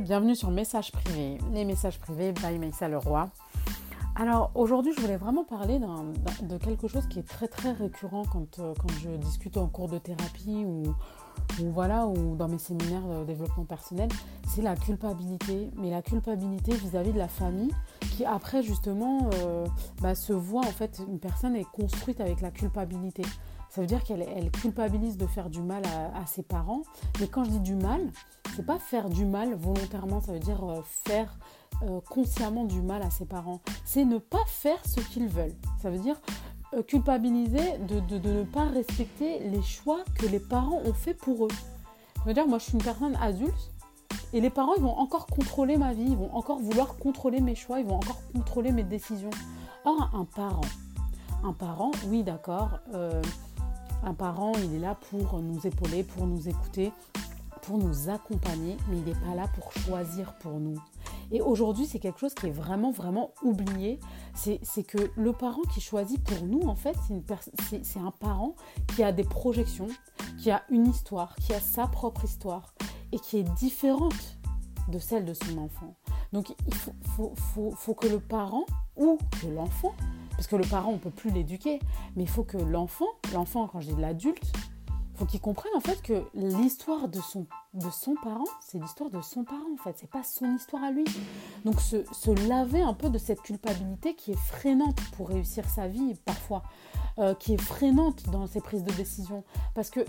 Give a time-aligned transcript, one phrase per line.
[0.00, 3.28] bienvenue sur Message Privé, les messages privés by Maïssa Leroy.
[4.16, 8.58] Alors aujourd'hui, je voulais vraiment parler de quelque chose qui est très très récurrent quand,
[8.58, 10.82] euh, quand je discute en cours de thérapie ou,
[11.60, 14.08] ou, voilà, ou dans mes séminaires de développement personnel,
[14.48, 15.70] c'est la culpabilité.
[15.76, 17.72] Mais la culpabilité vis-à-vis de la famille
[18.16, 19.64] qui après justement euh,
[20.02, 23.22] bah, se voit en fait, une personne est construite avec la culpabilité.
[23.70, 25.82] Ça veut dire qu'elle culpabilise de faire du mal
[26.14, 26.82] à, ses parents.
[27.20, 28.00] Mais quand je dis du mal,
[28.56, 31.38] c'est pas faire du mal volontairement, ça veut dire euh, faire
[31.82, 33.60] euh, consciemment du mal à ses parents.
[33.84, 35.54] C'est ne pas faire ce qu'ils veulent.
[35.82, 36.20] Ça veut dire
[36.74, 41.50] euh, culpabiliser de, ne pas respecter les choix que les parents ont fait pour eux.
[42.16, 43.70] Ça veut dire, moi je suis une personne adulte
[44.32, 47.54] et les parents ils vont encore contrôler ma vie, ils vont encore vouloir contrôler mes
[47.54, 49.30] choix, ils vont encore contrôler mes décisions.
[49.84, 50.60] Or, un parent,
[51.44, 52.80] un parent, oui d'accord,
[54.02, 56.92] un parent, il est là pour nous épauler, pour nous écouter,
[57.62, 60.80] pour nous accompagner, mais il n'est pas là pour choisir pour nous.
[61.30, 64.00] Et aujourd'hui, c'est quelque chose qui est vraiment, vraiment oublié.
[64.34, 66.96] C'est que le parent qui choisit pour nous, en fait,
[67.82, 68.54] c'est un parent
[68.94, 69.88] qui a des projections,
[70.38, 72.72] qui a une histoire, qui a sa propre histoire
[73.12, 74.38] et qui est différente
[74.88, 75.94] de celle de son enfant.
[76.32, 78.64] Donc, il faut que le parent
[78.96, 79.94] ou que l'enfant
[80.38, 81.80] parce que le parent, on ne peut plus l'éduquer.
[82.14, 84.52] Mais il faut que l'enfant, l'enfant, quand je dis l'adulte,
[85.16, 89.20] faut qu'il comprenne en fait que l'histoire de son, de son parent, c'est l'histoire de
[89.20, 91.04] son parent en fait, c'est pas son histoire à lui.
[91.64, 95.88] Donc se, se, laver un peu de cette culpabilité qui est freinante pour réussir sa
[95.88, 96.62] vie parfois,
[97.18, 99.42] euh, qui est freinante dans ses prises de décision.
[99.74, 100.06] Parce que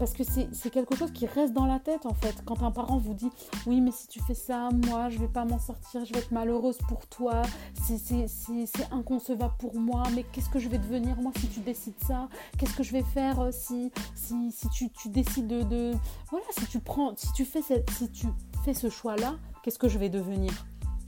[0.00, 2.42] parce que c'est quelque chose qui reste dans la tête en fait.
[2.46, 3.28] Quand un parent vous dit
[3.66, 6.32] oui mais si tu fais ça, moi je vais pas m'en sortir, je vais être
[6.32, 7.42] malheureuse pour toi,
[7.74, 12.30] c'est inconcevable pour moi, mais qu'est-ce que je vais devenir moi si tu décides ça?
[12.56, 15.92] Qu'est-ce que je vais faire euh, si, si, si tu, tu, décides de,
[16.30, 18.26] Voilà, si tu prends, si tu fais, cette, si tu
[18.64, 20.52] fais ce choix-là, qu'est-ce que je vais devenir?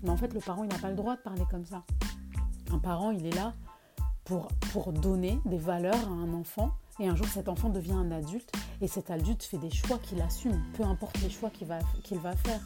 [0.03, 1.83] Mais en fait le parent il n'a pas le droit de parler comme ça.
[2.71, 3.55] Un parent il est là
[4.25, 8.11] pour, pour donner des valeurs à un enfant et un jour, cet enfant devient un
[8.11, 11.79] adulte et cet adulte fait des choix qu'il assume, peu importe les choix qu'il va,
[12.03, 12.61] qu'il va faire.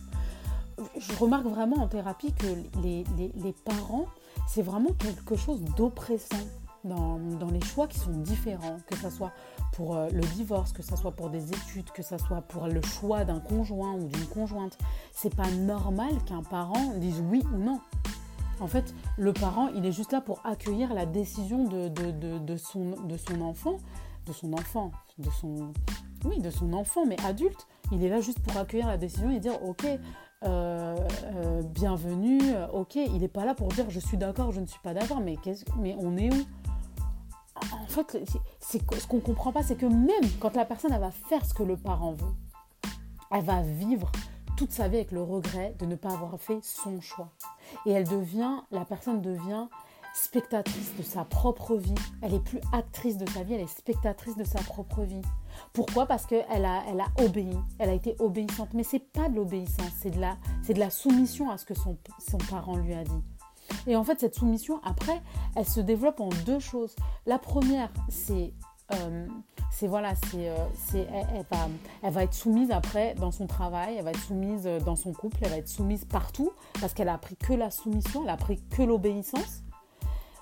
[0.98, 2.46] Je remarque vraiment en thérapie que
[2.82, 4.06] les, les, parents,
[4.46, 6.36] c'est vraiment quelque chose d'oppressant
[6.84, 9.32] dans, dans, les choix qui sont différents, que ce soit
[9.72, 12.82] pour euh, le divorce, que ce soit pour des études, que ce soit pour le
[12.82, 14.76] choix d'un conjoint ou d'une conjointe.
[15.12, 17.80] C'est pas normal qu'un parent dise oui ou non.
[18.60, 22.38] En fait, le parent, il est juste là pour accueillir la décision de, de, de,
[22.38, 23.78] de son, de son enfant
[24.26, 25.72] de son enfant, de son,
[26.24, 27.66] oui, de son enfant, mais adulte.
[27.92, 29.86] Il est là juste pour accueillir la décision et dire ok,
[30.44, 32.96] euh, euh, bienvenue, euh, ok.
[32.96, 35.36] Il n'est pas là pour dire je suis d'accord, je ne suis pas d'accord, mais,
[35.78, 36.44] mais on est où?
[37.72, 38.18] En fait,
[38.60, 41.44] c'est, ce qu'on ne comprend pas, c'est que même quand la personne elle va faire
[41.46, 42.34] ce que le parent veut,
[43.30, 44.10] elle va vivre
[44.56, 47.30] toute sa vie avec le regret de ne pas avoir fait son choix.
[47.86, 49.68] Et elle devient, la personne devient
[50.16, 51.94] spectatrice de sa propre vie.
[52.22, 55.22] Elle est plus actrice de sa vie, elle est spectatrice de sa propre vie.
[55.72, 56.06] Pourquoi?
[56.06, 58.70] Parce qu'elle a, elle a obéi, elle a été obéissante.
[58.74, 61.74] Mais c'est pas de l'obéissance, c'est de, la, c'est de la soumission à ce que
[61.74, 63.22] son, son parent lui a dit.
[63.86, 65.20] Et en fait, cette soumission, après,
[65.54, 66.94] elle se développe en deux choses.
[67.26, 68.52] La première, c'est
[68.92, 69.26] euh,
[69.72, 71.68] c'est voilà, c'est, euh, c'est elle, va,
[72.02, 75.38] elle, va, être soumise après dans son travail, elle va être soumise dans son couple,
[75.42, 78.62] elle va être soumise partout parce qu'elle a appris que la soumission, elle a appris
[78.70, 79.64] que l'obéissance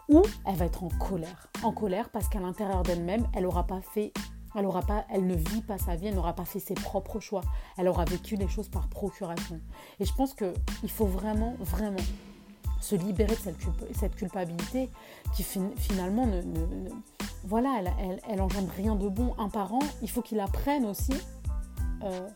[0.08, 1.48] ou elle va être en colère.
[1.62, 4.12] En colère parce qu'à l'intérieur d'elle-même, elle n'aura pas fait,
[4.54, 7.42] elle, pas, elle ne vit pas sa vie, elle n'aura pas fait ses propres choix.
[7.76, 9.60] Elle aura vécu les choses par procuration.
[10.00, 11.96] Et je pense qu'il faut vraiment, vraiment
[12.80, 13.56] se libérer de cette,
[13.96, 14.90] cette culpabilité
[15.34, 16.42] qui finalement ne,
[17.44, 19.34] voilà, elle, elle, engendre rien de bon.
[19.38, 21.14] Un parent, il faut qu'il apprenne aussi
[22.02, 22.28] euh,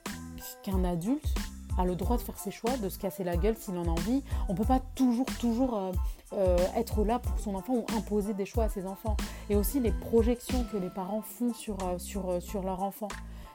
[0.62, 1.34] qu'un adulte
[1.78, 3.88] a le droit de faire ses choix, de se casser la gueule s'il en a
[3.88, 4.22] envie.
[4.48, 5.92] On ne peut pas toujours, toujours euh,
[6.34, 9.16] euh, être là pour son enfant ou imposer des choix à ses enfants.
[9.48, 13.08] Et aussi les projections que les parents font sur, euh, sur, sur leur enfant.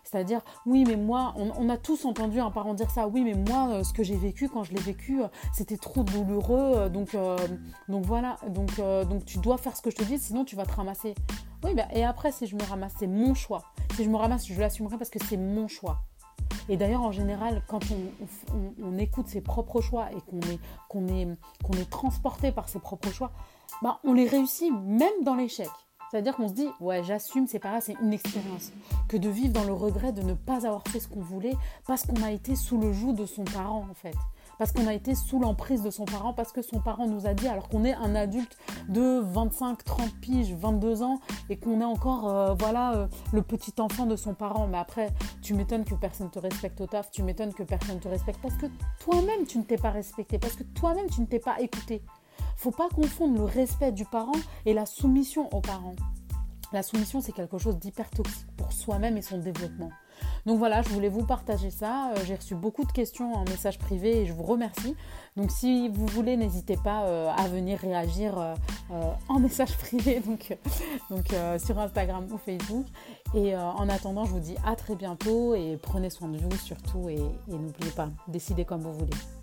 [0.06, 3.84] C'est-à-dire, oui, mais moi, on, a tous entendu un parent dire ça, oui, mais moi,
[3.86, 5.22] ce que j'ai vécu, quand je l'ai vécu,
[5.54, 7.16] c'était trop douloureux, donc,
[7.88, 10.66] donc voilà, donc, donc tu dois faire ce que je te dis, sinon tu vas
[10.66, 11.16] te ramasser.
[11.64, 13.64] Oui, bah, et après, si je me ramasse, c'est mon choix.
[13.96, 16.02] Si je me ramasse, je l'assumerai parce que c'est mon choix.
[16.70, 17.80] Et d'ailleurs, en général, quand
[18.84, 23.32] on, écoute ses propres choix et qu'on est, est, est transporté par ses propres choix,
[23.82, 25.70] bah, on les réussit même dans l'échec.
[26.14, 28.72] C'est-à-dire qu'on se dit, ouais, j'assume, c'est pas grave, c'est une expérience.
[29.08, 31.56] Que de vivre dans le regret de ne pas avoir fait ce qu'on voulait
[31.88, 34.16] parce qu'on a été sous le joug de son parent, en fait.
[34.58, 37.34] Parce qu'on a été sous l'emprise de son parent, parce que son parent nous a
[37.34, 38.58] dit, alors qu'on est un adulte
[38.90, 41.20] de 25, 30 piges, 22 ans,
[41.50, 44.68] et qu'on est encore, euh, voilà, euh, le petit enfant de son parent.
[44.68, 45.10] Mais après,
[45.42, 48.56] tu m'étonnes que personne te respecte au taf, tu m'étonnes que personne te respecte, parce
[48.56, 48.68] que
[49.00, 52.02] toi-même, tu ne t'es pas respecté, parce que toi-même, tu ne t'es pas écouté.
[52.56, 54.32] Faut pas confondre le respect du parent
[54.66, 55.96] et la soumission aux parents.
[56.72, 59.92] La soumission, c'est quelque chose d'hyper toxique pour soi-même et son développement.
[60.46, 62.12] Donc voilà, je voulais vous partager ça.
[62.12, 64.96] Euh, j'ai reçu beaucoup de questions en message privé et je vous remercie.
[65.38, 68.54] Donc si vous voulez, n'hésitez pas euh, à venir réagir euh,
[69.30, 70.22] en message privé
[71.10, 71.30] donc,
[71.60, 72.86] sur Instagram ou Facebook.
[73.36, 77.10] Et en attendant, je vous dis à très bientôt et prenez soin de vous surtout
[77.10, 79.43] et n'oubliez pas, décidez comme vous voulez.